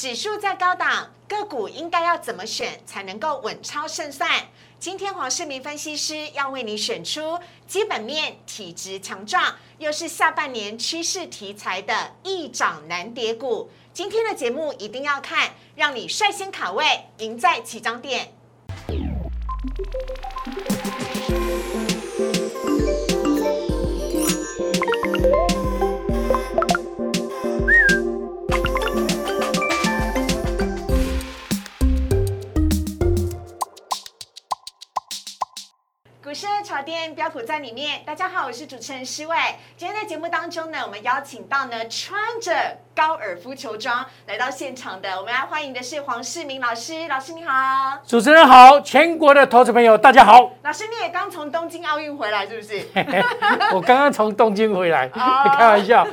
[0.00, 4.48] 指数在高档，个股应该要怎么选才能够稳超胜算？
[4.78, 13.70] 今天黄世明分析师要为你选出基本面、体质强壮，又是下半年趋势题材的易涨难跌股。
[13.92, 18.32] 今天的节目一定要看，让你率先卡位，赢在起涨点。
[37.20, 39.36] 标普在里面，大家好，我是主持人施伟。
[39.76, 47.08] 今天在节目当中呢，我们邀请到呢穿着高尔夫球装来到现场的，我们来欢迎的是黄世明老师。
[47.08, 50.52] 老师你好，主持人好，全国的投资朋友大家好。
[50.62, 52.86] 老师你也刚从东京奥运回来是不是？
[53.72, 55.08] 我刚刚从东京回来，
[55.56, 56.06] 开玩笑。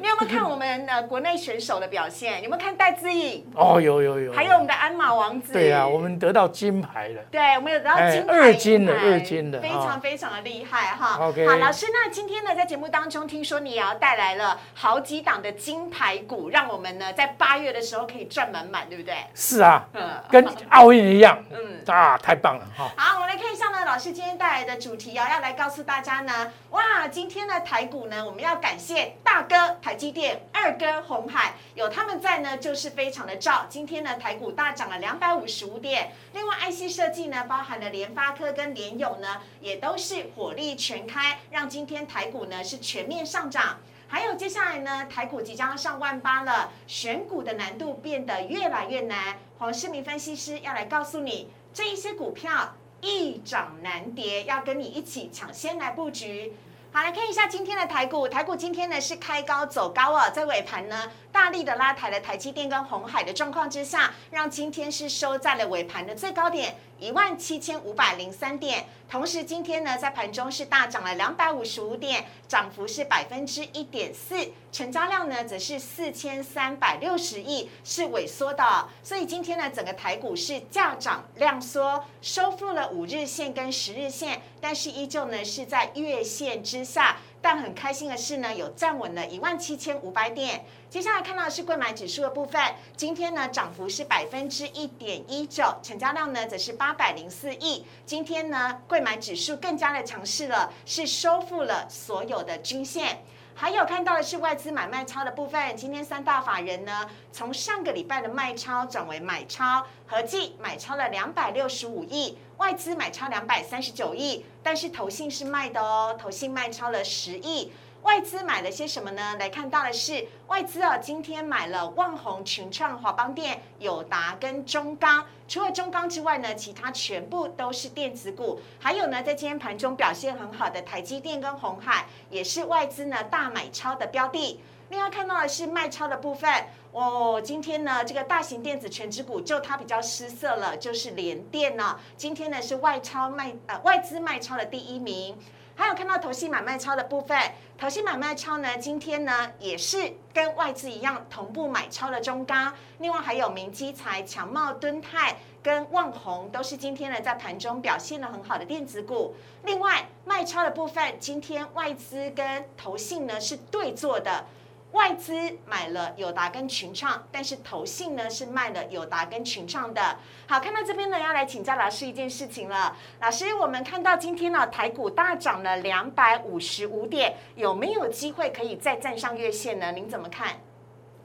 [0.00, 2.42] 你有没有看我们的国内选手的表现？
[2.42, 3.46] 有没有看戴资颖？
[3.54, 4.32] 哦，有有有。
[4.32, 5.52] 还有我们的鞍马王子。
[5.52, 7.20] 对啊，我们得到金牌了。
[7.30, 9.60] 对，我们有得到金牌，二金的二金的。
[9.60, 19.16] 非常非常的厉害哈，OK，好老师，那今天呢，在节目当中听说你也要带来了好几档的金牌股，让我们呢在八月的时候可以赚满满，对不对？
[19.34, 22.90] 是啊，嗯，跟奥运一样，嗯啊，太棒了哈。
[22.96, 33.66] 好，我们来看一下呢，老师今天带来的主题啊，要来告诉大家呢，哇，今天的台股呢，我们要感谢大哥台积电，二哥红海，有他们在呢，就是非常的照。
[33.68, 39.40] 今天呢，台股大涨了两百五十五点，另外 IC 设计呢，包含了联发科跟联友呢。
[39.60, 43.78] 也都是火力全开，让今天台股呢是全面上涨。
[44.08, 49.36] 还有接下来呢，台股即将上万八了，选股的难度变得越来越难。
[49.58, 56.54] 黄世明分析师要来告诉你，这一些股票易涨难跌，要跟你一起抢先来布局。
[56.92, 61.10] 好，来看一下今天的台股，台股今天呢是开高走高哦，在尾盘呢。
[61.30, 68.86] 大力的拉抬了台积电跟红海的状况之下，让今天是收在了尾盘的最高点一万七千五百零三点。
[69.08, 78.88] 同时今天呢，在盘中是大涨了两百五十五点，涨幅是百分之一点四，成交量呢则是四千三百六十亿，是萎缩的。
[79.04, 87.18] 所以今天呢，整个台股是价涨量缩，收复了五日线跟十日线，但是依旧呢是在月线之下。
[87.40, 90.64] 但很开心的是呢，有站稳了一万七千五百点。
[90.90, 92.60] 接下来看到的是贵买指数的部分，
[92.96, 97.84] 今天呢涨幅是百分之一点一九，成交量呢则是八百零四亿。
[98.04, 103.18] 今天呢贵买指数更加的强势了，是收复了所有的均线。
[103.58, 117.70] 还有看到的是外资买卖超的部分，今天三大法人呢，从上个礼拜的卖超转为买超，合计买超了两百六十五亿，外资买超两百三十九亿，但是投信是卖的哦，投信卖超了十亿。
[118.02, 119.36] 外资买了些什么呢？
[119.36, 125.26] 来看到的是外资啊，今天买了万宏、群创、华邦电、友达跟中钢。
[125.48, 128.60] 除了中钢之外呢，其他全部都是电子股。
[128.78, 134.60] 还有呢，在今天盘中表现很好的台积电跟红海，也是外资呢大买超的标的。
[134.88, 136.48] 另外看到的是卖超的部分
[136.96, 137.40] 哦。
[137.42, 141.98] 今天呢，这个大型电子全指股就它比较失色了，就是联电呢。
[142.16, 145.38] 今天呢是外超卖呃外资卖超的第一名。
[145.78, 147.38] 还有看到投信买卖超的部分，
[147.76, 159.34] 投信买卖超呢，今天呢也是跟外资一样同步买超的中钢，另外还有明基材、强茂、敦泰跟旺宏，都是今天呢在盘中表现的很好的电子股。
[159.64, 164.46] 另外卖超的部分，今天外资跟投信呢是对做的。
[164.92, 165.34] 外资
[165.66, 170.00] 买了友达跟群创，但是投信呢是卖了友达跟群创的。
[170.46, 172.96] 好，看到这边呢，要来请教老师一件事情了。
[173.20, 179.92] 老师，我们看到今天呢，台股大涨了两百五十五点，有没有机会可以再站上月线呢？
[179.92, 180.52] 您怎么看？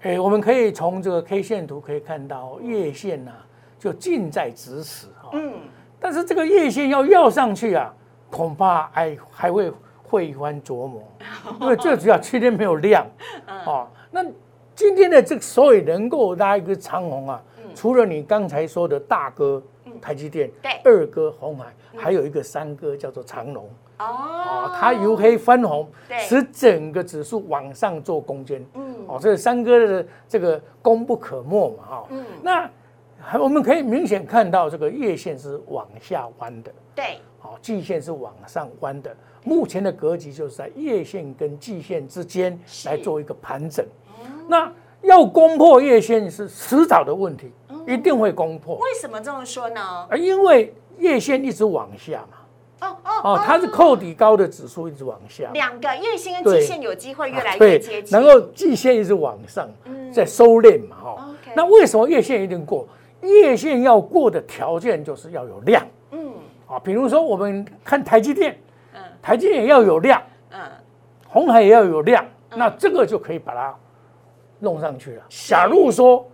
[0.02, 3.32] 哎，我们可以从这个 K 线图可以看到，月线呢
[3.80, 5.30] 就近在咫尺哈。
[5.34, 5.62] 嗯。
[6.00, 7.94] 但是这个月线要要上去啊，
[8.30, 9.72] 恐怕还还会。
[10.12, 11.02] 会翻琢磨，
[11.62, 13.08] 因为最主要今天没有量，
[13.66, 14.22] 哦，那
[14.76, 17.42] 今天的这个所以能够拉一个长虹啊，
[17.74, 19.64] 除了你刚才说的大哥
[20.02, 23.70] 台积电，对，二哥红海，还有一个三哥叫做长龙，
[24.00, 25.88] 哦，它由黑翻红，
[26.20, 32.70] 使整个指数往上做攻坚，嗯，哦，这三哥的这个功不可没嘛，哈，嗯，那
[33.40, 37.20] 我们可以明显看到这个月线是往下弯的，对，
[37.52, 39.14] 好，季线是往上弯的。
[39.44, 43.86] 目前的格局就是在月线跟季线之间来做一个盘整，
[44.48, 44.72] 那
[45.02, 47.52] 要攻破月线是迟早的问题，
[47.86, 48.76] 一定会攻破。
[48.78, 49.82] 为什么这么说呢？
[49.82, 52.88] 啊，因为月线一直往下嘛。
[52.88, 55.50] 哦哦哦，它是扣底高的指数一直往下。
[55.54, 59.70] 两个月线跟季线有机会越来越接近，然后季线一直往上，
[60.14, 61.36] 在收敛嘛哈。
[61.54, 62.88] 那为什么月线一定过？
[63.22, 65.86] 月线要过的条件就是要有量。
[66.72, 66.76] 嗯。
[66.76, 68.58] 啊，比如说我们看台积电，
[68.94, 70.22] 嗯，台积电也要有量，
[70.52, 70.60] 嗯，
[71.28, 73.76] 红海也要有量，那这个就可以把它
[74.60, 75.24] 弄上去了。
[75.30, 76.26] 假如说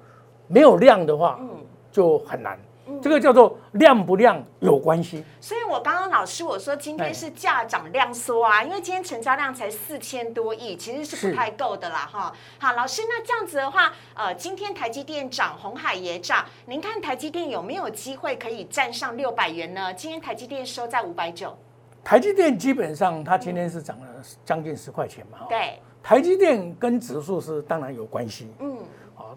[0.48, 1.50] 没有量的话，嗯，
[1.92, 2.58] 就很难。
[3.02, 12.34] 这个叫做量不量有关系，所以我刚刚老师我说今天是价涨量缩啊，因为今天成交量才四千多亿，其实是不太够的啦哈。
[12.60, 19.94] 好，老师，那这样子的话，呃，今天台积电涨，红海也涨，您看台积电有没有机会可以站上六百元呢？
[19.94, 21.58] 今天台积电收在五百九，
[22.04, 24.06] 台积电基本上它今天是涨了
[24.46, 28.78] 将近十块钱嘛，对，台积电跟指数是当然有关系，嗯。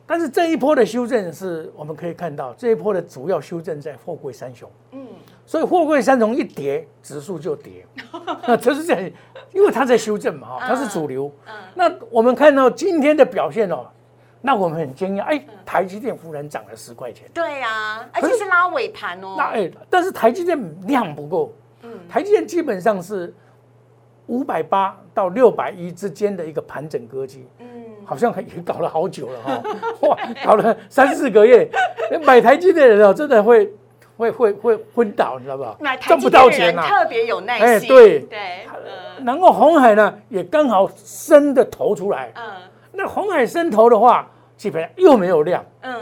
[0.07, 4.71] 但是这一波的修正是我们可以看到，这一波的主要修正在货柜三雄。
[4.93, 5.07] 嗯，
[5.47, 7.87] 所以货柜三雄一跌，指数就跌。
[8.47, 9.11] 那这是这样，
[9.53, 11.31] 因为它在修正嘛，它是主流。
[11.47, 13.87] 嗯，那我们看到今天的表现哦，
[14.41, 17.29] 那我们很惊讶，哎，台积电忽然涨了十块钱。
[17.33, 19.35] 对呀，而且是拉尾盘哦。
[19.39, 21.53] 那哎，但是台积电量不够。
[21.83, 23.33] 嗯，台积电基本上是
[24.27, 27.47] 五百八到六百一之间的一个盘整格局。
[27.59, 27.80] 嗯。
[28.05, 29.62] 好像也搞了好久了哈，
[30.08, 31.69] 哇，搞了三四个月，
[32.25, 33.73] 买台积的人哦，真的会
[34.17, 35.64] 会会会昏倒，你知道不？
[36.00, 37.67] 赚不到钱啊，特别有耐心。
[37.67, 38.20] 哎，对。
[38.20, 38.38] 对，
[39.25, 42.50] 然后红海呢也刚好升的头出来，嗯，
[42.93, 45.94] 那红海升头的话，基本上又没有量，嗯，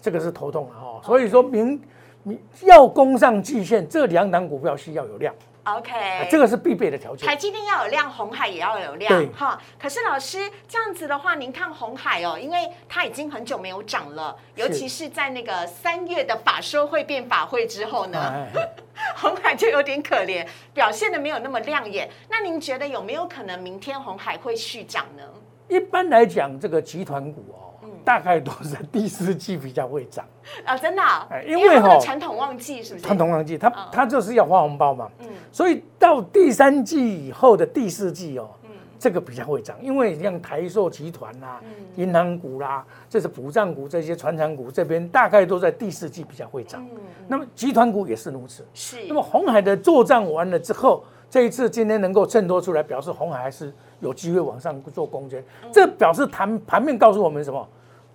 [0.00, 1.00] 这个是头痛了哈。
[1.04, 1.80] 所以说明
[2.22, 5.34] 你要攻上季线，这两档股票需要有量。
[5.64, 7.26] OK，这个是必备的条件。
[7.26, 9.58] 台积电要有量，红海也要有量，哈。
[9.80, 18.46] 可是老师这样子的话，您看红海哦，因为它已经很久没有涨了，尤其是在那个三月的法说会变法会之后呢，
[19.16, 22.10] 红海就有点可怜，表现的没有那么亮眼。
[22.28, 25.22] 那您觉得有没有可能明天红海会续涨呢？
[25.68, 27.73] 一般来讲，这个集团股哦。
[28.04, 30.24] 大概都是第四季比较会涨。
[30.64, 33.06] 啊，真的，哎，因为哈传统旺季是不是？
[33.06, 41.60] 传统旺季，它它就是要发红包嘛，嗯，所以到第三季以后的第四季哦，嗯，这个比较会涨，因为像台塑集团啦、
[41.96, 48.98] 银行股啦，这是补涨股，这些传产股这边大概都在第四季比较会涨，嗯，那么集团股也是如此，是。
[49.08, 55.42] 那么红海的作战完了之后，这一次今天能够衬托出来，表示红海还是有机会往上做攻坚，
[55.72, 57.66] 这表示盘盘面告诉我们什么？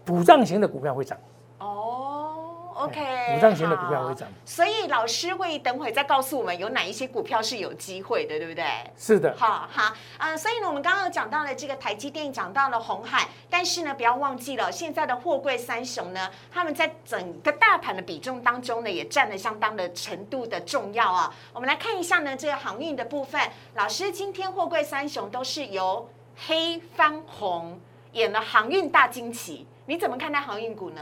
[0.10, 1.16] 补涨型的股票会涨
[1.60, 2.34] 哦
[2.74, 3.00] ，OK，
[3.36, 8.66] 补涨型的股票会涨，所以老师会等会再告诉我们有哪一些股票是有机会的，对不对？
[8.98, 21.32] 是的，好好啊，所以呢，我们刚刚讲到了这个台积电，讲到了红海，但是呢，不要忘记了现在的货柜三雄呢，他们在整个大盘的比重当中呢，也占了相当的程度的重要啊。
[21.54, 23.40] 我们来看一下呢，这个航运的部分，
[23.76, 26.10] 老师今天货柜三雄都是由
[26.48, 27.80] 黑翻红
[28.14, 29.68] 演了航运大惊奇。
[29.90, 31.02] 你怎么看待航运股呢？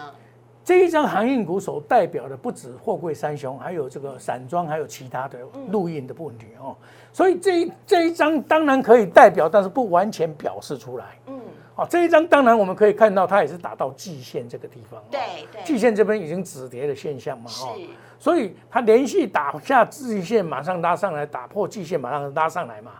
[0.63, 5.39] 这一张航运股所代表的不止货柜三雄，还有这个散装，还有其他的
[5.71, 6.73] 陆运的问题哦。
[7.11, 11.19] 所以这这一张当然可以代表，但是不完全表示出来。
[11.25, 11.37] 嗯，
[11.75, 15.03] 好，这一张当然我们可以看到，它也是打到季线这个地方。
[15.11, 15.19] 对
[15.51, 17.51] 对，季线这边已经止跌的现象嘛。
[17.51, 17.75] 哈，
[18.17, 22.93] 所以它连续打下季线，马上拉上来，打破季线，马上拉上来嘛，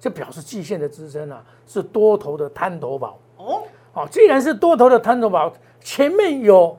[0.00, 3.18] 就表示季线的支撑啊是多头的滩头堡。
[3.36, 3.62] 哦。
[3.94, 6.76] 哦，既然是多头的探头堡，前面有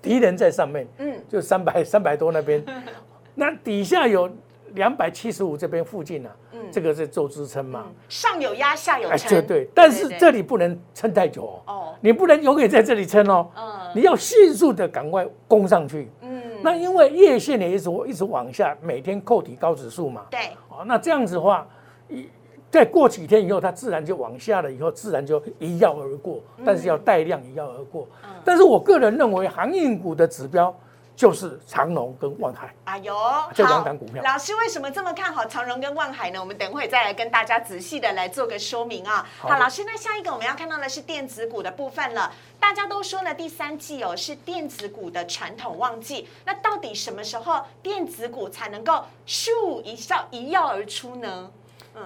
[0.00, 2.64] 敌人在上面，嗯，就三百 三百多那边，
[3.34, 4.30] 那底下有
[4.74, 21.66] 两百七十五这边附近呢，嗯，这个是做支撑嘛，上有压，下有撑，对对，但是这里不能撑太久哦，你不能永远在这里撑哦，嗯，你要迅速的赶快攻上去，嗯，那因为月线也一直一直往下，每天扣底高指数嘛，对，哦，那这样子的话
[22.08, 22.28] 一。
[22.72, 28.08] 再过几天以后，它自然就往下了，以后自然就一跃而过，但是要带量一跃而过。
[28.42, 30.74] 但是我个人认为，航运股的指标
[31.14, 32.74] 就是长隆跟万海。
[32.84, 33.14] 哎呦，
[33.52, 34.22] 这两档股票。
[34.24, 36.40] 老师为什么这么看好长荣跟万海呢？
[36.40, 39.28] 我们等会再来跟大家仔细的来做个说明啊。
[39.38, 42.32] 好，老师，那下一个我们要看到的是电子股的部分了。
[42.58, 46.26] 大家都说呢，第三季哦是电子股的传统旺季。
[46.46, 51.50] 那到底什么时候电子股才能够咻一笑一跃而出呢？
[51.94, 52.02] 嗯。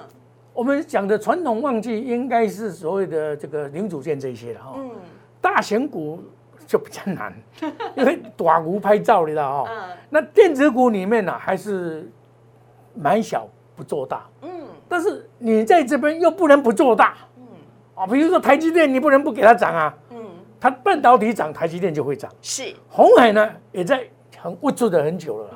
[0.56, 4.90] 我们讲的传统旺季应该是所谓的这个零组件这些了哈，嗯，
[5.38, 6.18] 大型股
[6.66, 7.30] 就比较难，
[7.94, 12.10] 因为短股拍照你知道哈，嗯，那电子股里面呢还是
[12.94, 13.46] 买小
[13.76, 14.48] 不做大，嗯，
[14.88, 17.44] 但是你在这边又不能不做大，嗯，
[17.94, 20.16] 啊，比如说台积电你不能不给它涨啊，嗯，
[20.58, 24.02] 它半导体涨，台积电就会涨，是，红海呢也在
[24.38, 25.50] 很稳住的很久了，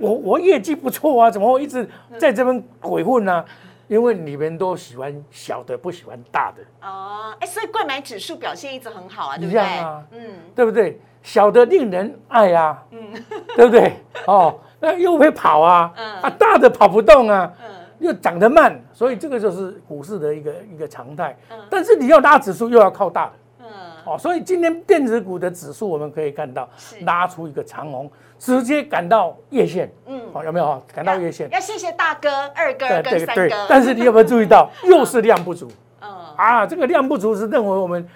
[0.00, 1.88] 我我业绩不错啊，怎么会一直
[2.18, 3.44] 在这边鬼混呢？
[3.88, 6.88] 因为你们都喜欢小的，不喜欢大的。
[6.88, 9.60] 哦，哎，所以贵买指数表现一直很好啊，对不对？
[9.60, 10.20] 啊，嗯，
[10.54, 11.00] 对不对？
[11.22, 13.12] 小的令人爱啊，嗯，
[13.56, 13.96] 对不对？
[14.26, 17.66] 哦，那又会跑啊，嗯，啊，大的跑不动啊，嗯，
[17.98, 21.36] 又长得慢，所以这个就是股市的一个一个常态。
[21.50, 23.32] 嗯，但是你要拉指数，又要靠大的。
[23.60, 23.66] 嗯，
[24.04, 26.68] 哦，所以今天电子股的指数我们可以看到
[27.02, 28.10] 拉出一个长红。
[28.38, 31.48] 直接赶到月线，嗯，好，有没有赶到月线？
[31.50, 33.66] 要谢谢大哥、二哥跟三哥。
[33.68, 35.70] 但是你有没有注意到， 又是量不足？
[36.02, 38.06] 嗯，啊，这个量不足是认为我们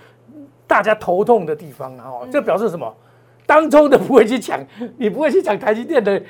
[0.67, 2.05] 大家头痛的地方啊！
[2.07, 2.95] 哦，这表示什么？
[3.47, 4.61] 当中的不会去抢，
[4.99, 6.23] 你不会去抢台积电的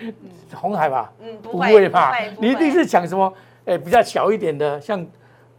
[0.55, 1.13] 红海吧？
[1.21, 2.13] 嗯，不会吧？
[2.39, 3.33] 你一定是抢什么？
[3.67, 5.05] 哎，比较小一点的，像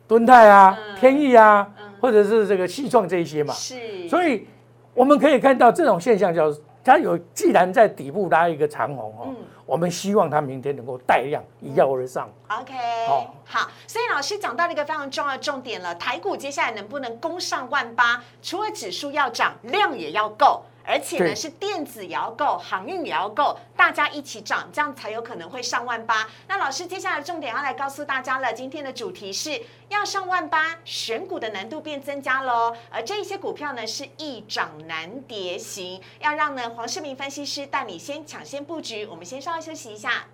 [0.07, 1.67] 敦泰啊、天意啊，
[1.99, 3.53] 或者是这个西创这一些嘛。
[3.53, 3.75] 是。
[4.09, 4.47] 所以
[4.93, 6.51] 我们可以看到这种现象叫。
[6.83, 9.35] 它有，既然在底部拉一个长红哦，
[9.65, 12.29] 我们希望它明天能够带量一跃而上。
[12.49, 12.73] OK，
[13.07, 18.23] 好，好，所以老师讲到了一个非常重要的重点了，台股接下来能不能攻上万八？
[18.41, 20.63] 除了指数要涨，量也要够。
[20.91, 26.27] 而且呢，是电子也要够，航运也要够，大家一起涨，这样才有可能会上万八。
[26.49, 32.75] 那老师接下来重点要来告诉大家了，今天的主题是要上万八，选股的难度变增加喽。
[32.89, 39.05] 而这一些股票呢，是易涨难跌型，要让呢黄世明分析师带你先抢先布局。
[39.05, 40.25] 我们先稍微休息一下，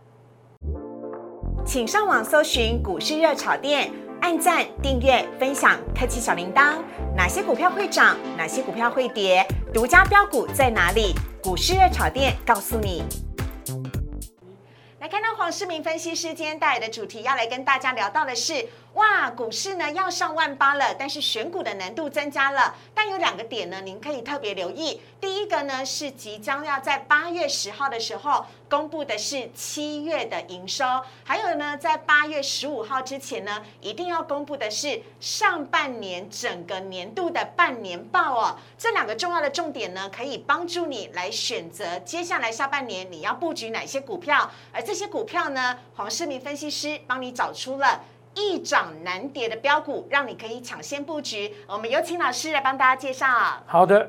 [1.63, 4.06] 请上网搜寻股市热炒店。
[4.21, 6.77] 按赞、订阅、分享，开启小铃铛。
[7.15, 8.17] 哪些股票会涨？
[8.35, 9.45] 哪些股票会跌？
[9.73, 11.13] 独家标股在哪里？
[11.41, 13.03] 股市热炒店告诉你。
[14.99, 18.65] 来看到黄世明分析师今天带来的主题，要来跟大家聊到的是。
[18.97, 22.73] 哇，股市呢要上万八了，但是选股的难度增加了。
[22.95, 24.99] 但有两个点呢，您可以特别留意。
[25.21, 30.83] 第一个呢是即将要在八月十号的时候公布的是七月的营收，
[31.23, 38.57] 还有呢在八月十五号之前呢，一定要公布的是上半年整个年度的半年报哦。
[38.79, 44.49] 这两个重要的重点呢，可以帮助你来选择接下来下半年你要布局哪些股票。
[44.73, 48.01] 而这些股票呢，黄世明分析师帮你找出了。
[48.37, 51.51] 易涨难跌的标股，让你可以抢先布局。
[51.67, 53.25] 我们有请老师来帮大家介绍。
[53.65, 54.07] 好的，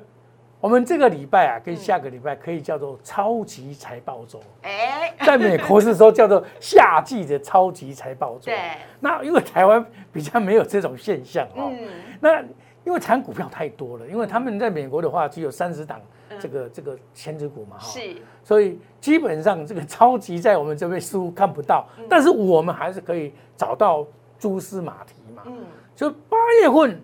[0.61, 4.39] 我们这个礼拜啊，跟下个礼拜可以叫做超级财报周。
[4.63, 8.47] 哎，在美国是说叫做夏季的超级财报周。
[8.47, 8.59] 对。
[9.01, 11.73] 那因为台湾比较没有这种现象哦。
[11.73, 11.89] 嗯。
[12.21, 12.43] 那
[12.85, 15.99] 因为产股票太多了，因为他们在美国的话只有三十档
[16.39, 17.89] 这个这个前值股嘛哈。
[17.89, 18.17] 是。
[18.45, 24.07] 所以基本上这个超级在我们这边似乎看不到，但是我们还是可以找到。
[24.39, 25.57] 蛛丝马蹄嘛，嗯，
[25.97, 27.01] 就八月份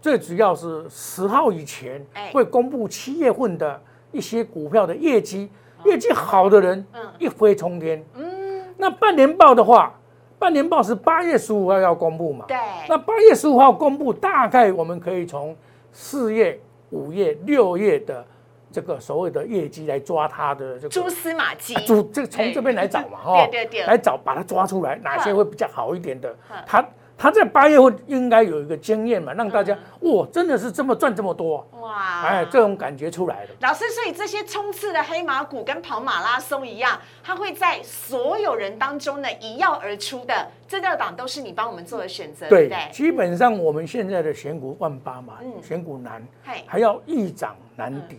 [0.00, 3.80] 最主要是十号以前会公布七月份的
[4.12, 5.50] 一些股票的业绩，
[5.84, 9.92] 业绩好的人，嗯，一飞冲天，嗯，那半年报的话，
[10.38, 12.56] 半年报是八月十五号要公布嘛，对，
[12.88, 15.54] 那八月十五号公布，大概我们可以从
[15.92, 16.58] 四月、
[16.90, 18.24] 五月、六月的
[18.70, 26.34] 这个所谓的业绩来抓他的这个蛛丝马迹，蛛这个从这边来找嘛，哈，对对对，来找把它抓出来，哪些会比较好一点的，
[26.66, 26.86] 它。
[27.18, 32.22] 他在八月份应该有一个经验嘛，让大家哇，真的是这么赚这么多哇！
[32.22, 33.50] 哎，这种感觉出来了。
[33.60, 40.46] 老师，所以这些冲刺的黑马股跟跑马拉松一样，它会在所有人当中呢一跃而出的。
[40.68, 42.88] 这六档都是你帮我们做的选择，对不对？
[42.92, 46.24] 基本上我们现在的选股万八嘛，选股难，
[46.66, 48.16] 还要易涨难跌，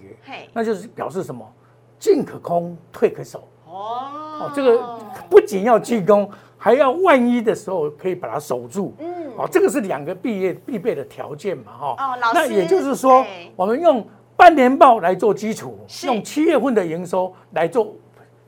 [0.51, 1.50] 那就是表示什么？
[1.98, 3.48] 进可攻，退可守。
[3.69, 4.99] 哦，这个
[5.29, 6.29] 不仅要进攻。
[6.61, 11.95] 还要万一的时候可以把它守住，嗯，哦，这个是两个毕业必备的条件嘛，哈。
[11.97, 17.95] 哦，老师，那也就是说，我们用半年报来做基础，用七月份的营收来做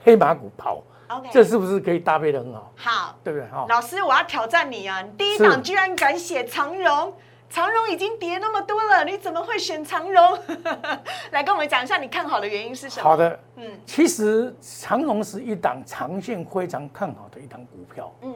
[0.03, 2.73] 黑马股跑，OK，这是不是可以搭配的很好？
[2.75, 3.47] 好，对不对？
[3.47, 5.01] 哈，老师，我要挑战你啊！
[5.01, 7.13] 你第一档居然敢写长荣。
[7.51, 10.39] 长荣已经跌那么多了，你怎么会选长荣？
[11.31, 13.03] 来跟我们讲一下你看好的原因是什么？
[13.03, 18.09] 好的，嗯，其实长荣是一档长线非常看好的一档股票。
[18.21, 18.33] 嗯，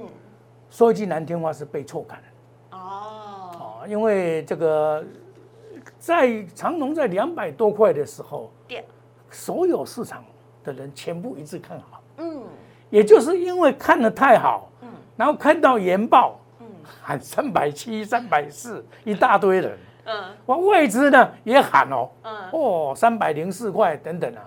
[0.69, 2.19] 说一句难听话是被错砍。
[2.71, 5.01] 哦，哦，因为这个
[5.97, 8.51] 在长荣在两百多块的时候，
[9.31, 10.25] 所有市场
[10.61, 12.03] 的人全部一致看好。
[12.17, 12.43] 嗯，
[12.89, 16.37] 也就是因为看的太好，嗯，然后看到研报。
[17.01, 19.77] 喊三百七、三百四，一大堆人。
[20.07, 24.41] 嗯，我外资呢也喊哦，嗯，哦，三百零四块等等啊，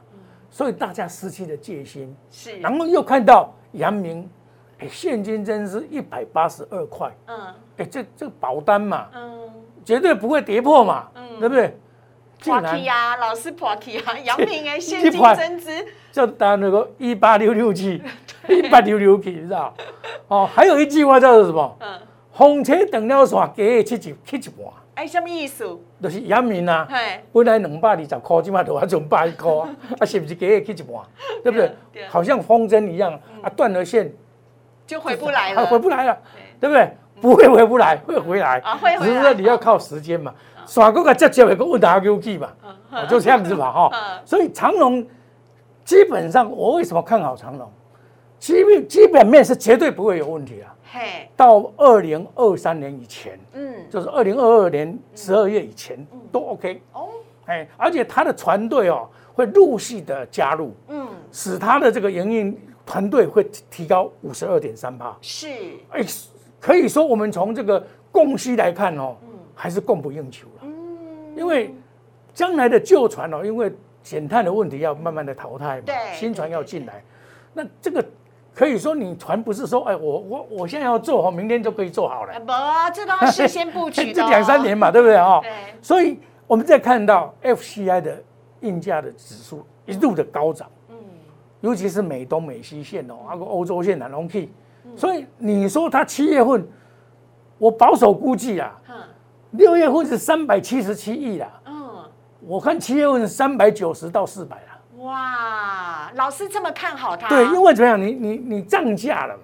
[0.51, 2.17] 所以大家失去了戒心。
[2.31, 4.31] 是，然后又看到阳明，
[4.79, 7.13] 哎，现金真是一百八十二块。
[7.27, 9.51] 嗯，哎，这这保单嘛，嗯，
[9.85, 11.77] 绝对不会跌破嘛，嗯，对不对？
[12.41, 18.01] 破期啊，老是破期啊， 阳明哎，现金增值就当那个一八六六七，
[18.49, 19.75] 一八六六七，知道？
[20.29, 21.77] 哦，还有一句话叫做什么？
[21.81, 21.99] 嗯。
[22.39, 25.77] 风车断了线，加的七一七一半，哎，什么意思？
[26.01, 26.89] 就是阳明啊，
[27.33, 29.69] 本来两百二十块，即马就要剩百一块啊，
[29.99, 31.03] 啊是不是加的七一半？
[31.43, 32.07] 对不对对？
[32.07, 34.13] 好像风筝一样啊，断了线，
[34.87, 36.17] 就回不来啊了，回不来了，
[36.61, 36.97] 对对不对？
[37.21, 40.33] 不会回不来，会回来啊会回来只是说你要靠时间嘛。
[40.65, 42.49] 耍过个接接一个问答 Q 去嘛，
[42.93, 44.21] 哦就这样子嘛哈嗯。
[44.25, 45.05] 所以长隆
[45.85, 47.69] 基本上，我为什么看好长隆？
[48.39, 50.75] 基本基本面是绝对不会有问题啊。
[50.91, 55.99] 嘿，到二零二三年以前，嗯，就是二零二二年十二月以前
[56.33, 56.81] 都 OK。
[56.95, 57.09] 哦，
[57.47, 65.17] 哎，而且他的船队哦会陆续的加入，嗯，使他的这个营运团队会提提高五十二点三帕。
[65.21, 65.49] 是，
[65.91, 66.03] 哎，
[66.59, 69.15] 可以说我们从这个供需来看哦，
[69.55, 70.63] 还是供不应求了。
[70.63, 71.75] 嗯，因为
[72.33, 73.71] 将来的旧船哦，因为
[74.03, 77.05] 减碳的问题要慢慢的淘汰嘛对，新船要进来，
[77.53, 78.03] 那这个
[78.59, 82.35] 可以说你船不是说哎我我我现在要做好，明天就可以做好了。
[82.35, 85.39] 啊，不，这都要事先布局的这哦， 两三年嘛，对不对啊？
[85.41, 88.21] 对，所以我们再看到 FCI 的
[88.59, 90.97] 运价的指数一路的高涨，嗯，
[91.61, 94.51] 尤其是美东美西线哦，那个欧洲线南龙 K，
[94.97, 96.67] 所嗯以你说它七月份，
[97.59, 98.77] 我保守估计啊，
[99.53, 102.05] 六月份是三百七十七亿啦，嗯，
[102.41, 104.68] 我看七月份是三百九十到四百啦。
[104.99, 109.43] 哇，老师这么看好它，对，因为怎么样，你你你涨价了嘛，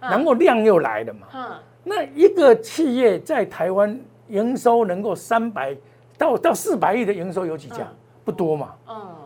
[0.00, 0.10] 嗯。
[0.10, 5.76] 然后量又来了嘛，嗯，那一个企业在台湾营收能够三百
[6.18, 7.78] 到到四百亿的营收有几家？
[7.78, 7.96] 嗯。
[8.22, 8.74] 不多嘛。
[8.88, 9.16] 嗯，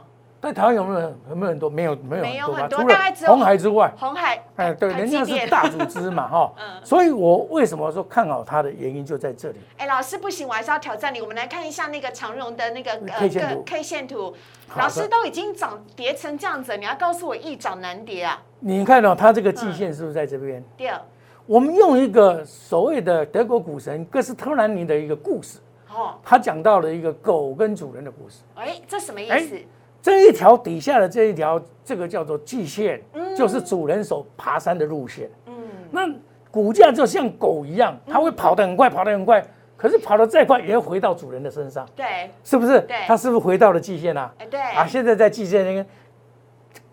[0.45, 1.71] 在台湾有没有有没有很多？
[1.71, 2.83] 没有没有没有很很多吧？
[2.83, 6.85] 除多大概只有了红海之外，红海，哎，对，人家是大组织嘛， 哈嗯。
[6.85, 9.59] 所以我为什么说看好它的原因就在这里。
[9.79, 11.23] 哎，老师不行，我还是要挑战你。
[11.23, 14.35] 我们来看一下那个长荣的那个呃 K 线图个 K 线图，
[14.77, 18.43] 老师都已经涨跌成这样子，你要告诉我易涨难跌啊？
[18.61, 20.63] 你看到它这个季线是不是在这边？
[20.77, 21.01] 第二，
[21.47, 25.59] 我们用一个所谓的德国股神哥斯特兰尼的一个故事，
[25.91, 28.43] 哦，他讲到了一个狗跟主人的故事。
[28.57, 29.57] 哎，这什么意哎思？
[30.05, 35.31] 这一条底下的这一条，这个叫做季线，嗯就是主人手爬山的路线。
[35.47, 35.55] 嗯，
[35.91, 36.07] 那
[36.51, 39.43] 股价就像狗一样，它会跑得很快，跑得很快，
[39.79, 42.83] 可是跑得再快也要回到主人的身上，对，是不是？
[42.83, 44.31] 对它是不是回到了季线啊？
[44.39, 45.87] 哎对，啊，现在在季线那个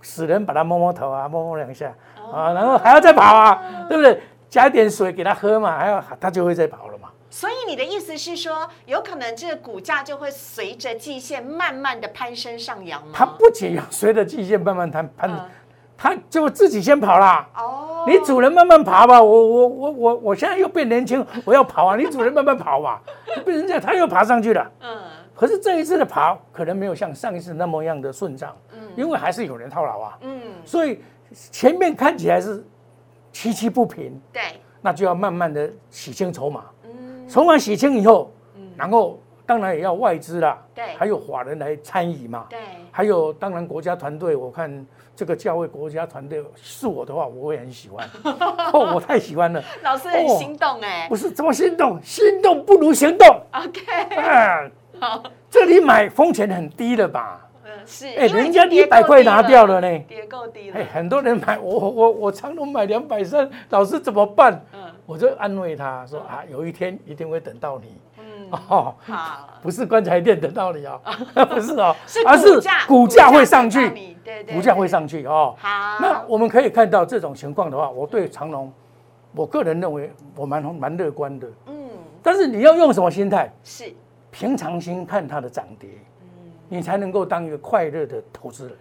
[0.02, 4.21] 死人把它摸摸头啊，摸摸两下哦啊，然后还要再跑啊，对不对？
[4.47, 7.01] 加一点水给它喝嘛，还要它就会再跑了嘛。
[7.32, 13.13] 所以你的意思是说，有可能这个股价就会随着季线慢慢的攀升上扬吗？
[13.15, 15.50] 它不仅要随着季线慢慢攀攀嗯，
[15.98, 17.48] 它就自己先跑啦。
[17.56, 21.96] 哦，你主人慢慢爬吧，我我我我我现在又变年轻，我要跑啊！
[21.96, 23.02] 你主人慢慢跑吧，
[23.46, 24.72] 被人家，他又爬上去了。
[24.82, 24.98] 嗯
[25.34, 31.00] 可是这一次的爬可能没有像上一次那么样的顺畅，嗯因为还是有人套牢啊，嗯，所以
[31.50, 32.63] 前面看起来是
[33.32, 34.41] 崎岖不平，对，
[34.82, 36.65] 那就要慢慢的洗清筹码，
[37.32, 38.30] 嗯筹码洗清以后，
[38.76, 40.84] 然后当然也要外资啦，对。
[40.98, 42.60] 还有法人来参与嘛，对，
[42.91, 48.06] 还有当然国家团队，我看这个价位国家团队是我的话，我会很喜欢，
[48.74, 57.48] 哦，我太喜欢了，老师很哦心动哎不是怎么心动，心动不如行动，，OK，啊，好，这里买风险很低了吧？
[57.63, 60.00] 嗯是，哎，人家一百块拿掉了呢。
[60.08, 60.78] 跌够低了。
[60.78, 64.62] 哎，，很多人买，我我我长隆买两百三，老师怎么办？
[64.74, 67.98] 嗯我就安慰他说啊，有一天一定会等到你。
[68.20, 71.02] 嗯，哦，好，不是棺材店等到你哦，
[71.50, 73.90] 不是哦，是而是股价会上去，
[74.24, 75.56] 对对，股价会，上去哦。
[75.58, 78.72] 好，那我们可以看到这种情况的话，我对长隆，
[79.34, 81.48] 我个人认为我蛮蛮乐观的。
[81.66, 81.90] 嗯。
[82.22, 83.52] 但是你要用什么心态？
[83.64, 83.92] 是，
[84.30, 85.90] 平常心看它的涨跌，
[86.22, 86.28] 嗯。
[86.70, 88.78] 你才能够当一个快乐的投资人。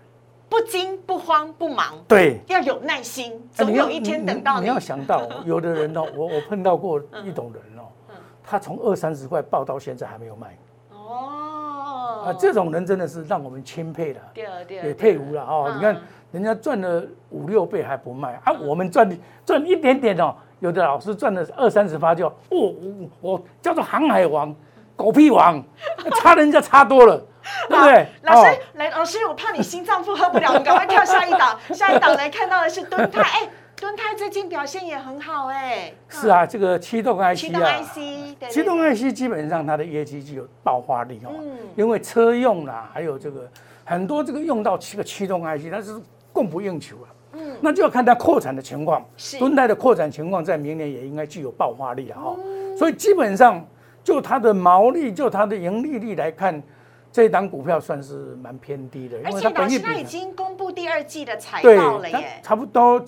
[0.51, 4.79] 不惊不慌不忙，对，要有耐心，总有一天等到你你要。
[4.81, 10.59] 想到，有的人哦， 我我碰到过一种人哦嗯，他从二三十块报到现在还没有卖。
[10.91, 12.25] 哦。
[12.27, 15.67] 啊，这种人真的是让我们钦佩的，对对也佩服了哦。
[15.69, 15.97] 嗯你看
[16.33, 22.75] 人家赚了五六倍还不卖啊，我们赚赚一点点哦，有的老师赚了二三十发就哦，我
[23.21, 24.55] 我叫做航海王、
[24.97, 25.63] 狗屁王，
[26.21, 27.21] 差人家差多了，
[27.69, 28.07] 对不对？
[28.23, 31.59] 老师哦，来，老师，我怕你心脏负荷不了，我们赶快跳下一档。
[31.73, 43.49] 下一档来看到的是敦泰，哎，敦泰最近表现也很好，哎，是啊，这个驱动 IC 驱动啊，IC，对对驱动 IC 基本上它的业绩就有爆发力哦，嗯因为车用啦，还有这个
[43.85, 46.01] 很多这个用到这个驱动 IC，它是
[46.33, 47.09] 供不应求啊。
[47.33, 52.35] 嗯，那就要看它扩产的情况，是敦泰的扩展情况在明年也应该具有爆发力了哈。
[52.39, 53.63] 嗯所以基本上
[54.03, 56.63] 就它的毛利，就它的盈利率来看，
[57.13, 63.05] 这一档股票算是蛮偏低的，因为而且老它本益比师他已经公布第二季的财报了耶，差不多。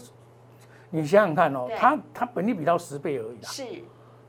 [0.91, 3.49] 你想想看哦对，它它本益比到十倍而已啦。
[3.49, 3.65] 是，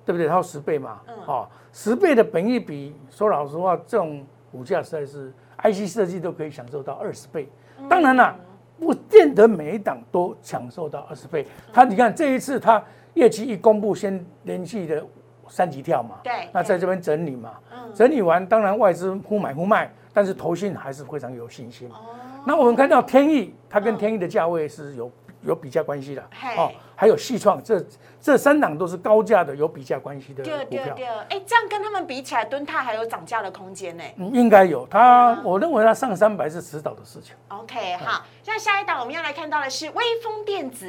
[0.05, 0.27] 对不对？
[0.27, 7.49] 它十倍嘛，哦，十倍的本益比，说老实话，这种股价实在是 IC 设计都可以享受到二十倍。
[7.89, 8.36] 当然了，
[8.79, 11.45] 不见得每一档都享受到二十倍。
[11.73, 12.81] 它你看这一次它
[13.13, 15.05] 业绩一公布，先连续的
[15.49, 17.53] 三级跳嘛，对，那在这边整理嘛，
[17.93, 21.89] 整理完，当然外资忽买忽卖，但是投信还是非常有信心。
[21.89, 25.12] 哦，那我们看到天意，它跟天意的价位是有。
[25.45, 26.23] 有比价关系的
[26.56, 27.86] 哦，还有细创，这
[28.21, 30.95] 这三档都是高价的，有比价关系的股票。
[31.27, 34.03] 哎，这样跟他们比起来，敦泰还有涨价的空间呢？
[34.15, 34.88] 嗯，应该有。
[34.89, 37.36] 它，我认为它上三百是迟早的事情。
[37.49, 40.88] OK，好，那下一档我们要来看到的是微风电子。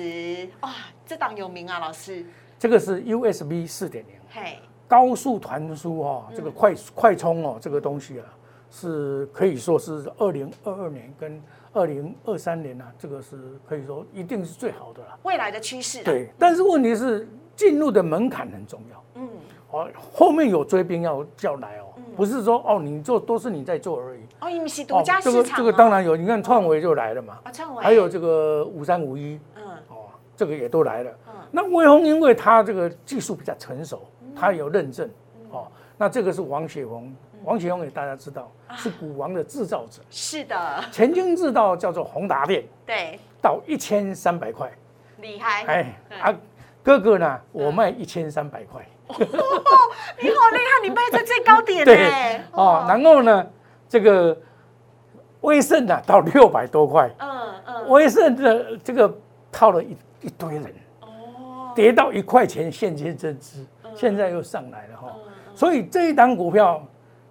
[0.61, 0.71] 哇，
[1.05, 2.25] 这档有名啊，老师。
[2.65, 4.57] 这个是 USB 四点零，嘿，
[4.89, 8.25] 高速传输哦，这个快快充哦，这个东西啊，
[8.71, 11.43] 是可以说是二零二二年跟。
[11.75, 13.37] 二零二三年呢，这个是
[13.69, 15.19] 可以说一定是最好的了。
[15.25, 16.05] 未来的趋势。
[16.05, 19.05] 对，但是问题是进入的门槛很重要。
[19.17, 19.29] 嗯。
[19.73, 24.21] 哦，后面有追兵要叫来哦，不是说哦你做都是你在做而已。
[24.41, 25.33] 哦，你们是独家市场。
[25.33, 27.41] 这个这个当然有，你看创维就来了嘛。
[27.43, 27.83] 啊，创维。
[27.83, 29.39] 还有这个五三五一。
[29.57, 29.65] 嗯。
[29.89, 31.11] 哦，这个也都来了。
[31.55, 31.57] 嗯。
[31.57, 34.03] 那威宏因为它这个技术比较成熟，
[34.35, 35.09] 它有认证。
[35.51, 35.67] 哦。
[35.97, 37.15] 那这个是王雪红。
[37.45, 44.73] 王雪红也大家知道是股王的制造者，是的，曾经制造叫做宏达电，对，到一千三百块，
[45.19, 46.35] 厉害，哎，啊，
[46.83, 53.47] 哥哥呢，我卖一千三百块，你好厉害，你卖在最高点 呢，哦，然后呢，
[53.91, 54.35] 这个
[55.43, 59.15] 威盛呢到六百多块，嗯嗯，威盛的这个
[59.53, 60.71] 套了一一堆人，哦，
[61.75, 65.15] 跌到一块钱现金增资，现在又上来了哈，
[65.55, 66.83] 所以这一档股票。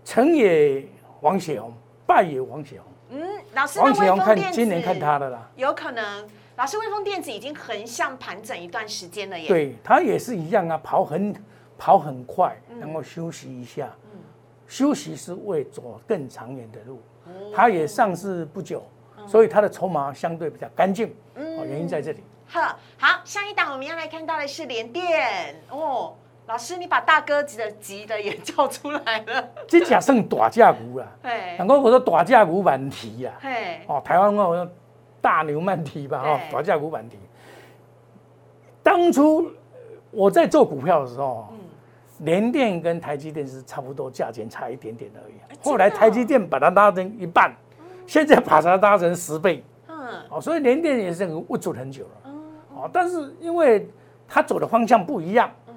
[0.06, 0.86] 成也
[1.21, 1.71] 王雪红，
[2.06, 2.91] 败也王雪红。
[3.17, 6.27] 嗯，老师，王雪红看今年看他的啦，有可能。
[6.58, 9.47] 老师，微风电子已经横向盘整一段时间了耶。
[9.47, 11.34] 对，它也是一样啊，跑很
[11.77, 13.89] 跑很快，然后休息一下。
[14.12, 14.19] 嗯，
[14.67, 17.01] 休息是为走更长远的路。
[17.56, 18.84] 它也上市不久，
[19.25, 21.15] 所以它的筹码相对比较干净。
[21.36, 22.21] 嗯，原因在这里。
[22.53, 26.13] 好，好，下一档我们要来看到的是联电哦。
[26.45, 29.49] 老师，你把大哥级的级的也叫出来了。
[29.67, 31.07] 这假算大价股啦，
[31.57, 33.33] 难怪我说大价股满提呀。
[33.87, 34.71] 哦，台湾话我说
[35.19, 37.17] 大牛慢提吧，哈，大价股满提。
[38.83, 39.49] 当初
[40.11, 41.51] 我在做股票的时候，
[42.19, 45.57] 联电跟台积电是差不多价钱差一点点而已。
[45.59, 47.51] 后来台积电把它拉成一半，
[48.05, 49.63] 现在把它拉成十倍。
[49.87, 52.22] 嗯，哦，所以联电也是握住很久了。
[52.84, 53.89] 哦，但是因为
[54.28, 55.50] 它走的方向不一样。
[55.67, 55.74] 嗯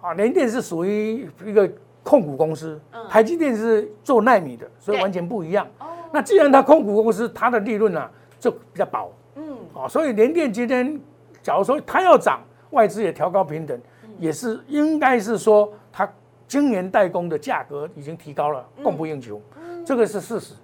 [0.00, 1.70] 啊，联电是属于一个
[2.02, 5.66] 控股公司，台积电是做纳米的，所以完全不一样。
[5.78, 9.12] 哦，那既然它控股公司，它的利润呢就比较薄。
[9.34, 10.98] 嗯，啊，所以联电今天，
[11.42, 12.40] 假如说它要涨，
[12.70, 13.78] 外资也调高平等，
[14.18, 16.08] 也是应该是说它
[16.46, 19.42] 晶圆代工的价格已经提高了，供不应求，
[19.84, 20.54] 这个是事实。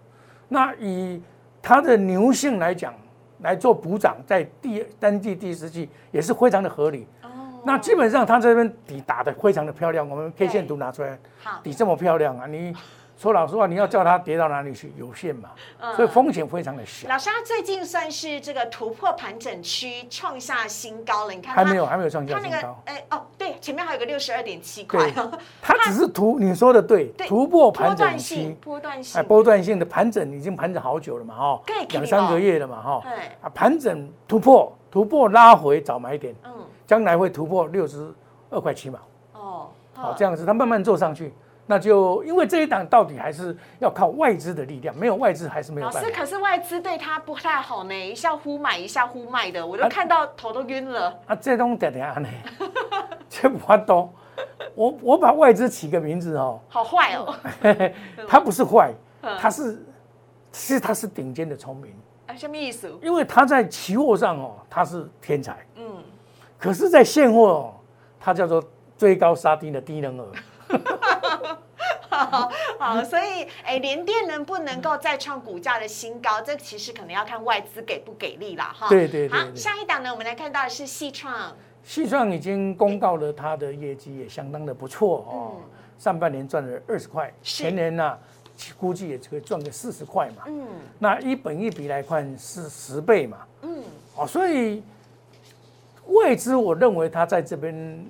[0.49, 1.21] 那以
[1.61, 2.95] 它的牛性来讲，
[3.43, 7.07] 来做补涨，在第单季、第四季也是非常的合理。
[7.65, 10.09] 那基本上，它这边底打的非常的漂亮。
[10.09, 11.17] 我们 K 线图拿出来，
[11.63, 12.47] 底这么漂亮啊！
[12.47, 12.75] 你
[13.23, 14.93] 说老实话，你要叫它跌到哪里去？
[14.99, 15.51] 有限嘛，
[15.95, 17.09] 所以风险非常的小。
[17.09, 21.33] 老师，他最近算是这个突破盘整区，创下新高了。
[21.33, 22.83] 你看，还没有，还没有创下新高。
[22.87, 25.09] 哎哦，对，前面还有个六十二点七块。
[25.63, 33.05] 它 只是突，你说的对，突破盘整期，波段性，哎，波段性的盘整已经盘整好久了嘛，哈，两三个月了嘛，哈，
[33.41, 36.35] 啊，盘整突破，突破拉回早买点。
[36.45, 36.51] 嗯
[36.85, 38.13] 将来会突破六十
[38.51, 38.99] 二块七毛
[39.33, 41.33] 哦，好这样子，它慢慢做上去，
[41.73, 45.87] 那就因为这一档到底还是要靠外资的力量，没有外资还是没有。
[45.87, 51.19] 老师，可是外资对他不太好呢，一下呼买一下呼卖的，我都看到头都晕了。
[51.25, 52.29] 啊，这东点点呢，
[53.27, 54.13] 这不多。
[54.75, 57.35] 我我把外资起个名字哦，好坏哦，
[58.29, 58.93] 他不是坏，
[59.41, 59.83] 他是
[60.51, 61.91] 其实他是顶尖的聪明。
[62.27, 62.95] 啊，什么意思？
[63.01, 65.57] 因为他在期货上哦，他是天才。
[65.77, 66.05] 嗯
[66.59, 67.75] 可是，在现货，
[68.21, 68.63] 他叫做
[68.99, 70.27] 追高杀低的低能儿。
[72.79, 76.41] 好，所以，哎，联电能不能够再创股价的新高？
[76.41, 78.89] 这其实可能要看外资给不给力啦，哈。
[78.89, 79.39] 对对对。
[79.39, 81.55] 好，下一档呢，我们来看到的是细创。
[81.85, 85.61] 细创已经公告了它的业绩也相当的不错哦，
[85.99, 88.19] 上半年赚了二十块，前年呢
[88.79, 90.45] 估计也可以赚个四十块嘛。
[90.47, 90.67] 嗯。
[90.99, 93.39] 那一本一比来看是十倍嘛。
[93.63, 93.83] 嗯。
[94.17, 94.83] 哦，所以。
[96.07, 98.05] 外资我认为它在这边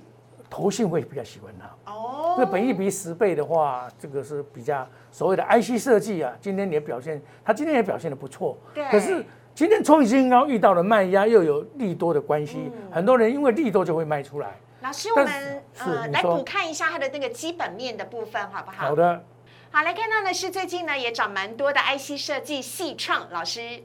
[0.52, 2.36] 投信会比较喜欢它哦。
[2.36, 6.30] 那本一比十倍的话，这个是比较所谓的 IC 设计啊。
[6.42, 8.58] 今天也表现，它今天也表现的不错。
[8.74, 8.84] 对。
[8.90, 14.60] 可是今天创新高遇到了卖压，又有利多的关系，很多人因为利多就会卖出来。
[14.82, 18.88] 老师，我们呃来补看一下它的那个基本面的部分，好不好？
[18.88, 19.24] 好的。
[19.70, 23.82] 好，来看到的是最近呢也涨蛮多的 IC 设计细创老师。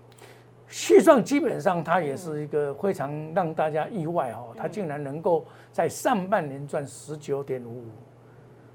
[0.68, 7.86] 细创基本上它也是一个非常让大家意外哦，它竟然能够在上半年赚十九点五五，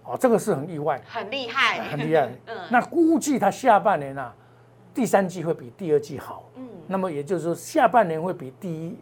[0.04, 2.30] 哦，这个是很意外，很厉害，很厉害。
[2.46, 4.34] 嗯，那估计它下半年啊，
[4.94, 6.50] 第三季会比第二季好。
[6.56, 8.96] 嗯，那么也就是说下半年会比第一、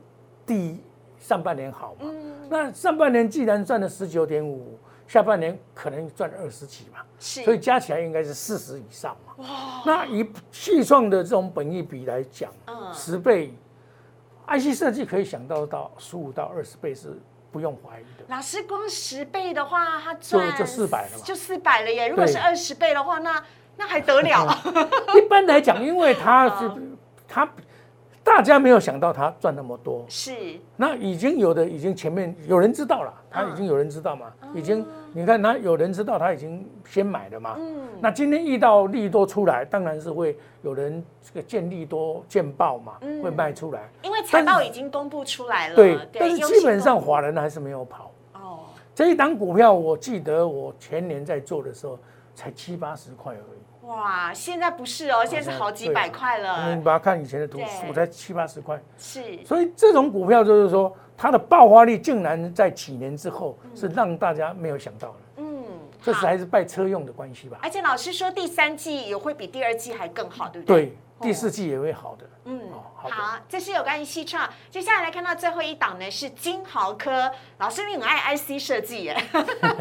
[0.44, 0.80] 第一
[1.18, 2.10] 上半年好嘛。
[2.48, 4.78] 那上半年既然赚了十九点五。
[5.10, 9.34] 下半年可能赚二十几嘛，所以加起来应该是四十以上嘛。
[9.38, 9.82] 哇！
[9.84, 13.52] 那以细创的这种本益比来讲，嗯，十倍
[14.46, 17.18] ，IC 设计可以想到到十五到二十倍是
[17.50, 18.24] 不用怀疑的。
[18.28, 22.06] 老师，光十倍的话，他赚就四百了嘛，就四百了耶。
[22.06, 23.42] 如果是二十倍的话，那
[23.76, 24.62] 那还得了？
[25.18, 26.70] 一般来讲，因为它是
[27.26, 27.50] 它。
[28.30, 30.32] 大家没有想到他赚那么多，是。
[30.76, 48.60] 那已经有的已经前面有人知道了，他已经有人知道嘛，已经你看他有人知道他已经先买了嘛，嗯，那今天遇到利多出来，当然是会有人这个见利多见报嘛，会卖出来，因为财报已经公布出来了，对，但是基本上华人还是没有跑，哦，
[48.94, 51.98] 这一档股票我记得我前年在做的时候
[52.32, 53.59] 才七八十块而已。
[53.90, 56.72] 哇，现在不是哦，现在是好几百块了。
[56.74, 58.80] 你把它看以前的图，我才七八十块。
[58.96, 65.16] 是，所以这种股票就是说，它的爆发力竟然在几年之后是让大家没有想到的。
[65.38, 65.64] 嗯，
[66.00, 67.58] 这是还是拜车用的关系吧。
[67.62, 70.86] 而且老师说第三季也会比第二季还更好，对不对？
[70.86, 70.96] 对。
[71.20, 72.60] 第四季也会好的，嗯，
[72.96, 73.08] 好，
[73.46, 74.48] 这是有关于西创。
[74.70, 77.30] 接下来来看到最后一档呢，是金豪科。
[77.58, 79.16] 老师，你很爱 IC 设计耶？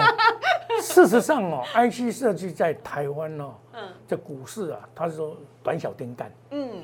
[0.84, 6.84] 事实上哦，IC 设计在台湾哦，嗯，这股市啊，它是说短小丁干，嗯，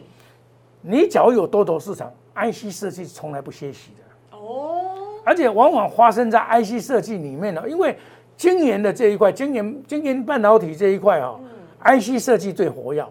[0.81, 4.37] 你只要有多头市场，IC 设计从来不歇息的。
[4.37, 7.97] 哦，而且往往发生在 IC 设计里面呢，因为
[8.37, 11.35] 今年的这一块，今年今年半导体这一块啊
[11.83, 13.05] ，IC 设计最活跃。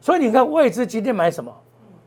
[0.00, 1.54] 所以你看，外资今天买什么？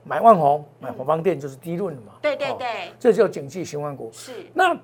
[0.05, 2.13] 买万宏，买华邦电，就是低论的嘛。
[2.21, 4.09] 对对对，这叫景气循环股。
[4.11, 4.33] 是。
[4.53, 4.77] 那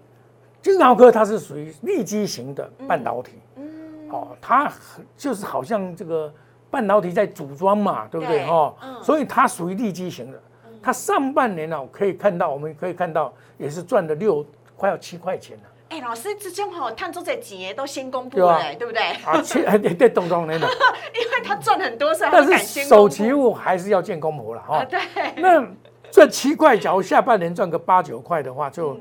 [0.61, 3.33] 金豪科它是属于立基型的半导体。
[3.57, 4.09] 嗯。
[4.11, 4.71] 哦，它
[5.17, 6.33] 就是好像这个
[6.71, 8.45] 半导体在组装嘛，对不对？
[8.45, 8.73] 哈。
[8.81, 9.03] 嗯。
[9.03, 10.41] 所以它属于立基型的。
[10.81, 14.45] 它上半年呢，可以看到，我们可以看到，也是赚了六，
[14.77, 15.63] 快要七块钱了。
[15.89, 19.01] 哎，老师，这种好探出这几年都先公布了，对不对？
[19.25, 19.41] 啊，
[19.79, 20.67] 对 对，懂懂那的。
[20.67, 24.85] 因为他赚很多，所以但是首期物还是要见公婆了哈。
[24.85, 24.99] 对。
[25.37, 25.67] 那
[26.11, 28.95] 这七块，假如下半年赚个八九块的话，就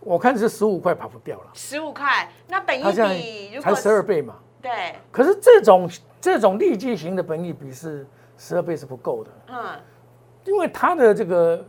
[0.00, 1.46] 我看是十五块跑不掉了。
[1.54, 4.34] 十五块，那本益比才十二倍嘛。
[4.60, 4.70] 对。
[5.10, 5.88] 可是这种
[6.20, 9.30] 这种利基型的本益比是十二倍是不够的。
[9.48, 9.64] 嗯。
[10.44, 11.66] 因为它的这个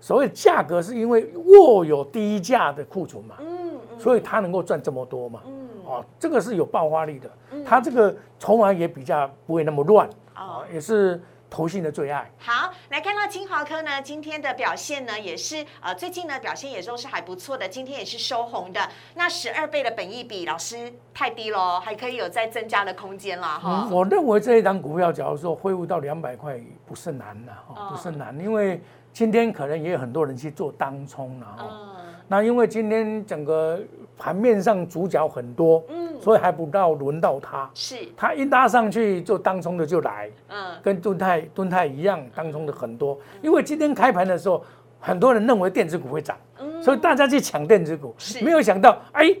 [0.00, 3.36] 所谓价格，是因为握有低价的库存嘛。
[3.40, 3.57] 嗯。
[3.98, 5.40] 所以它能够赚这么多嘛？
[5.46, 7.30] 嗯，哦，这个是有爆发力的。
[7.50, 10.08] 嗯，它这个筹码也比较不会那么乱。
[10.36, 12.30] 哦，也是投信的最爱。
[12.38, 17.68] 好，来看到金豪科呢，今天的表现呢，也是呃，最近呢表现也都是还不错的。
[17.68, 18.80] 今天也是收红的。
[19.14, 23.88] 那十二倍的本益比，老师太低喽，还可以有再增加的空间了哈。
[23.90, 28.80] 我认为这一张股票，假如说恢复到两百块，不是难的哈，不是难，因为
[29.12, 31.64] 今天可能也有很多人去做当冲了哈。
[32.28, 33.80] 那因为今天整个
[34.18, 43.18] 盘面上主角很多，嗯，所以还不到轮到他，是，他一拉上去就当冲的就来，嗯，跟敦泰敦泰一样，当冲的很多。
[43.40, 44.62] 因为今天开盘的时候，
[45.00, 49.34] 很多人认为电子股会涨，嗯，所以大家去抢电子股，没有想到，哎，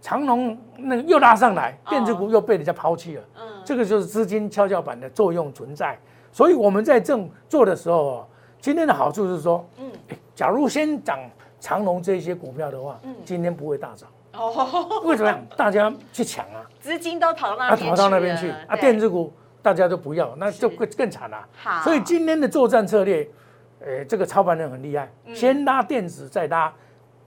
[0.00, 5.98] 长隆那又拉上来，电子股又被人家抛弃了，嗯，这个就是资金跷跷板的作用存在。
[6.32, 8.26] 所以我们在正做的时候，
[8.60, 9.90] 今天的好处是说，嗯，
[10.34, 11.18] 假如先涨。
[11.60, 14.08] 长隆这些股票的话，今天不会大涨。
[14.32, 15.38] 哦，为什么？
[15.56, 21.46] 大家去抢啊，资金都跑到那跑到那边去啊，电子股大家都不要，那就更更惨了。
[21.56, 23.28] 好，所以今天的作战策略，
[23.80, 26.72] 呃，这个操盘人很厉害，先拉电子，再拉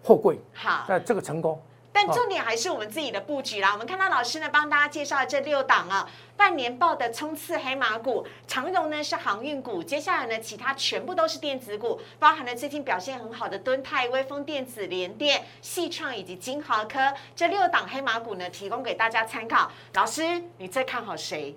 [0.01, 0.39] 货柜。
[0.53, 1.61] 好，那这个成功。
[1.93, 3.71] 但重点还是我们自己的布局啦。
[3.71, 16.99] 我们看到老师呢帮大家介绍这六档啊，半年报的冲刺黑马股，长荣呢是航运股，接下来呢其他全部都是电子股，包含了最近表现很好的敦泰、威风电子、联电、细创以及金豪科
[17.35, 19.71] 这六档黑马股呢，提供给大家参考。
[19.93, 20.23] 老师，
[20.57, 21.55] 你最看好谁？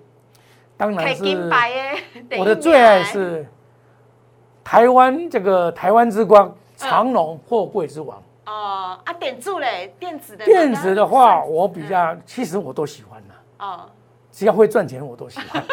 [0.77, 1.23] 当然是
[2.37, 3.47] 我的最爱是
[4.63, 8.21] 台湾这个台湾之光长荣货柜之王。
[8.47, 10.45] 哦啊，点住嘞，电子的。
[10.45, 13.35] 电子的话，我比较，其实我都喜欢的。
[13.59, 13.89] 哦。
[14.31, 15.63] 只要会赚钱，我都喜欢。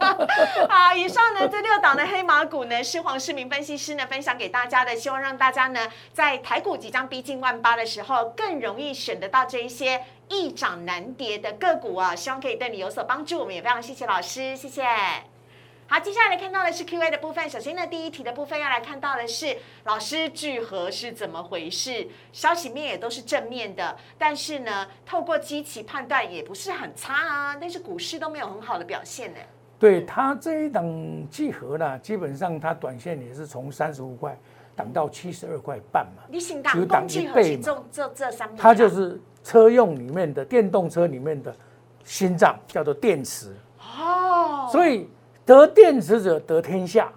[0.70, 5.80] 好，以上呢这六档的黑马股呢，是黄世明分析师呢分享给大家的，希望让大家呢
[6.14, 13.38] 在台股即将逼近万八的时候，更容易选得到这一些易涨难跌的个股啊，希望可以对你有所帮助。
[13.38, 14.82] 我们也非常谢谢老师，谢谢。
[15.88, 17.48] 好，接下来看到的是 Q&A 的部分。
[17.48, 22.08] 首先呢，第一题的部分要来看到的是老师聚合是怎么回事？
[22.32, 27.56] 消息面也都是正面的，但是呢，透过机器判断也不是很差啊。
[27.60, 29.38] 但是股市都没有很好的表现呢。
[29.78, 30.84] 对它这一档
[31.30, 34.36] 聚合呢，基本上它短线也是从三十五块
[34.76, 36.24] 涨到七十二块半嘛。
[36.28, 41.54] 你新档共聚合是这这这三它就是车用里面的电动车里面的
[42.02, 43.54] 心脏，叫做电池。
[43.78, 45.08] 哦，所以。
[45.46, 47.10] 得电池者得天下，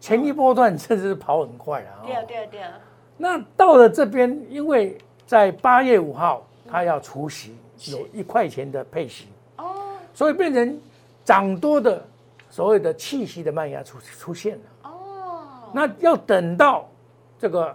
[0.00, 2.02] 前一波段甚至是跑很快啊！
[2.04, 2.72] 对啊对啊对啊。
[3.16, 7.56] 那到了这边，因为在八月五号，它要除息，
[7.92, 9.72] 有一块钱的配息哦，
[10.12, 10.80] 所以变成
[11.24, 12.04] 涨多的
[12.50, 15.70] 所谓的气息的慢压出出现了哦。
[15.72, 16.88] 那要等到
[17.38, 17.74] 这个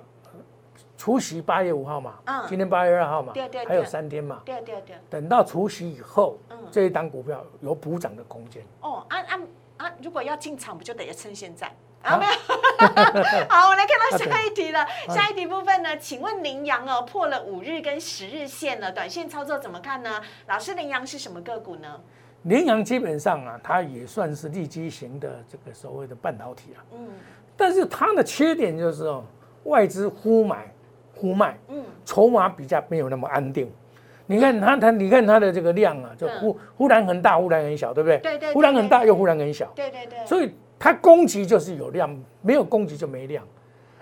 [0.97, 4.97] 除息八月五号嘛，嗯，今天八月二号嘛，对对，还有三天嘛，对对对。
[5.09, 9.41] 等到除息以后，嗯，这一档股票有补涨的空间哦，按按。
[9.81, 11.65] 啊，如果要进场，不就得趁现在
[12.03, 12.17] 啊？
[12.19, 12.31] 没有，
[13.49, 14.85] 好，我来看到下一题了。
[15.09, 15.97] 下一题部分呢？
[15.97, 20.21] 请问羚羊哦破了五日跟十日线了，短线操作怎么看呢？
[20.47, 21.99] 老师，羚羊是什么个股呢？
[22.43, 26.85] 羚羊基本上啊，它也算是立基型的这个所谓的半导体啊。
[26.91, 27.07] 嗯。
[27.57, 29.23] 但是它的缺点就是哦，
[29.63, 30.71] 外资忽买
[31.15, 33.71] 忽卖，嗯，筹码比较没有那么安定。
[34.31, 38.17] 你看它，它你看它的这个量啊，就忽忽然很大，忽然很小，对不对？
[38.19, 38.53] 对对。
[38.53, 39.69] 忽然很大又忽然很小。
[39.75, 40.25] 对对对。
[40.25, 43.43] 所以它供给就是有量，没有供给就没量。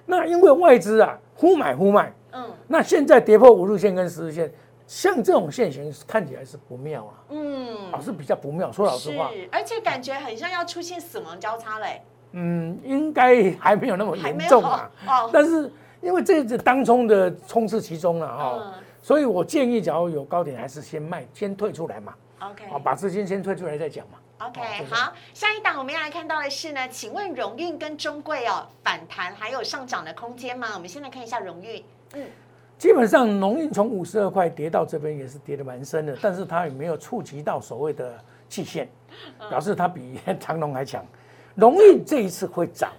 [0.05, 2.13] 那因为外资啊，忽买忽卖。
[2.31, 2.45] 嗯。
[2.67, 4.51] 那现在跌破五日线跟十日线，
[4.85, 7.13] 像这种现形看起来是不妙啊。
[7.29, 7.91] 嗯。
[7.91, 9.31] 老是比较不妙，说老实话。
[9.31, 12.01] 是，而且感觉很像要出现死亡交叉嘞。
[12.33, 14.89] 嗯，应该还没有那么严重啊。
[15.07, 15.29] 哦。
[15.33, 18.73] 但是因为这次当冲的冲刺其中了哈。
[19.01, 22.13] 所以我建议，假如有高点，还是先卖，先退出来嘛。
[22.39, 24.17] OK，好，把资金先退出来再讲嘛。
[24.47, 30.69] OK，好，下一档我们要来看到的是呢，请问荣运跟中贵哦反弹还有上涨的空间吗？
[30.75, 31.83] 我们先来看一下荣运。
[32.13, 32.25] 嗯，
[32.77, 38.87] 基本上荣运从五十二块跌到这边也是跌的蛮深的，但是它也没有触及到所谓的季线，
[39.49, 41.05] 表示它比 长隆还强。
[41.55, 42.93] 荣运这一次会涨，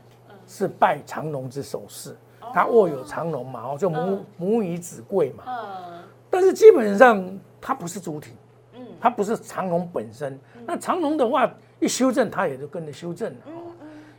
[0.46, 2.14] 是拜长隆之首势。
[2.52, 5.44] 它握有长龙嘛，哦，就母母以子贵嘛。
[5.46, 6.02] 嗯。
[6.28, 8.32] 但是基本上它不是主体，
[8.74, 10.38] 嗯，它不是长龙本身。
[10.66, 13.38] 那长龙的话一修正，它也就跟着修正了。
[13.46, 13.52] 嗯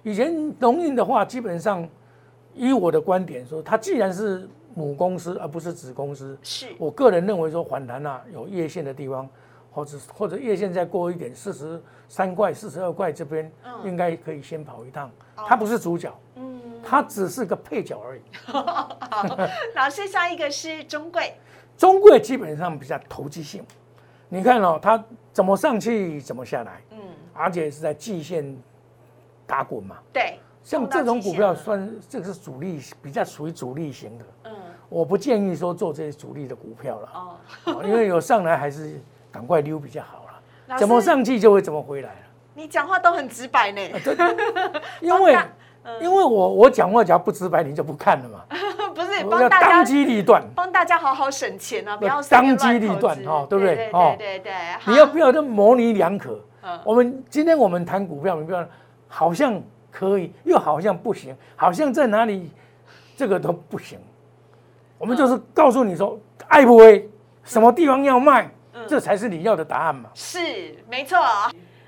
[0.04, 1.88] 以前龙运的话，基本上
[2.56, 9.30] 以我的观点说，它既然是母公司而不是子公司，是我个人认为说反弹啊，有月线的地方，
[9.72, 13.52] 或者或者月线再过一点，四十三块、四十二块这边，
[13.84, 15.10] 应该可以先跑一趟。
[15.36, 16.14] 它不是主角。
[16.36, 16.62] 嗯。
[16.84, 18.22] 它只是个配角而已。
[18.44, 18.98] 好，
[19.76, 21.34] 老师，下一个是中贵。
[21.78, 23.64] 中贵基本上比较投机性，
[24.28, 26.98] 你看哦，它怎么上去怎么下来，嗯，
[27.34, 28.58] 而且是在季线
[29.46, 29.98] 打滚嘛。
[30.12, 34.26] 对，像这种股票算这个是主力，比较属于主力型的。
[34.46, 34.54] 嗯，
[34.90, 37.10] 我不建议说做这些主力的股票了。
[37.66, 39.00] 哦，因为有上来还是
[39.32, 40.78] 赶快溜比较好了。
[40.78, 42.20] 怎么上去就会怎么回来了。
[42.54, 43.82] 你讲话都很直白呢。
[45.00, 45.38] 因为。
[46.00, 48.46] 因为我我讲话只要不直白，你就不看了嘛。
[48.94, 53.76] 不是，帮大家当机立断，帮大家好好省钱啊，不要当机立断哈，对不对？
[53.76, 54.54] 对对对，
[54.86, 56.40] 你要不要都模棱两可？
[56.84, 58.64] 我们今天我们谈股票，你不要
[59.08, 62.52] 好像可以，又好像不行，好像在哪里
[63.18, 63.98] 这个都不行。
[65.00, 66.16] 我们就是告诉你说，
[66.48, 67.10] 爱不为
[67.44, 68.48] 什么地方要卖，
[68.92, 70.10] 这才是你要的答案嘛。
[70.14, 71.18] 是，没错。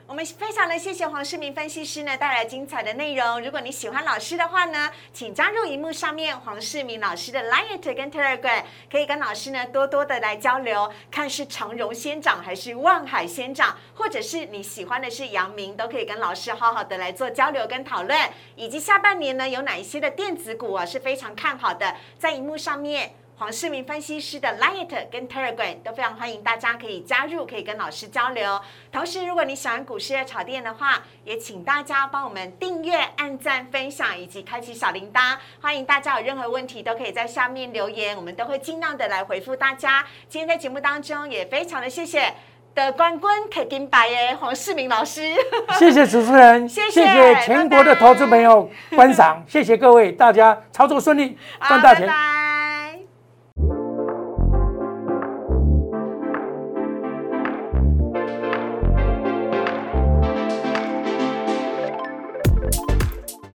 [0.08, 3.42] 我们非常的谢谢黄世明分析师呢带来精彩的内容。
[3.42, 18.18] 如果你喜欢老师的话呢，请加入荧幕上面黄世明老师的 Line 跟 Telegram，可以跟老师呢多多的来交流，看是长荣先涨还是万海先涨，或者是你喜欢的是杨明，都可以跟老师好好的来做交流跟讨论。
[18.56, 23.14] 以及下半年呢有哪一些的电子股啊是非常看好的，在荧幕上面。
[23.36, 28.62] 黄世明分析师的 Light 跟 Telegram 都非常欢迎大家可以加入，可以跟老师交流。
[28.92, 35.36] 同时，如果你喜欢股市的炒店的话，也请大家帮我们订阅、按赞、分享以及开启小铃铛。
[35.60, 40.06] 欢迎大家有任何问题都可以在下面留言，我们都会尽量的来回复大家。
[40.30, 42.32] 今天在节目当中也非常的谢谢
[42.76, 45.34] 的冠军可金白耶黄世明老师，
[45.80, 47.04] 谢谢主持人， 谢谢
[47.44, 51.36] 全国的投资朋友观赏，谢谢各位，大家操作顺利，
[51.68, 52.08] 赚大钱。